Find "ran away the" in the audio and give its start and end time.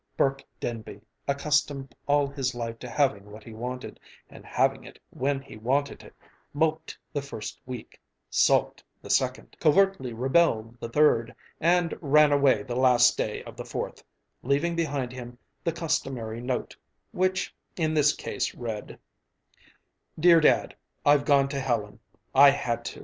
12.01-12.75